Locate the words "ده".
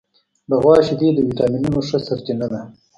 2.53-2.61